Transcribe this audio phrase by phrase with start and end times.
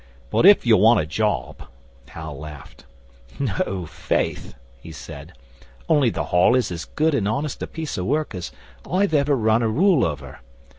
[0.31, 1.61] 'But if you want a job'
[2.15, 2.85] Hal laughed.
[3.37, 5.33] 'No, faith!' he said.
[5.87, 8.51] 'Only the Hall is as good and honest a piece of work as
[8.89, 10.39] I've ever run a rule over.